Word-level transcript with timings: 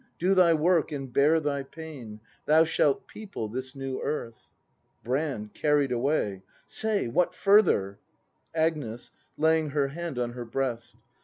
Do 0.17 0.33
thy 0.33 0.55
work 0.55 0.91
and 0.91 1.13
bear 1.13 1.39
thy 1.39 1.61
pain;— 1.61 2.21
Thou 2.47 2.63
shalt 2.63 3.07
people 3.07 3.47
this 3.49 3.75
new 3.75 4.01
earth!" 4.01 4.49
Brand. 5.03 5.53
[Carried 5.53 5.91
away.] 5.91 6.41
Say, 6.65 7.07
what 7.07 7.35
further! 7.35 7.99
Agnes. 8.55 9.11
[Laying 9.37 9.69
her 9.73 9.89
hand 9.89 10.17
on 10.17 10.31
her 10.31 10.43
breast. 10.45 10.95